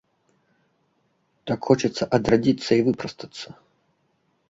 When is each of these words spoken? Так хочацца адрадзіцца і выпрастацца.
Так 1.51 1.59
хочацца 1.69 2.03
адрадзіцца 2.21 2.71
і 2.81 2.91
выпрастацца. 2.91 3.47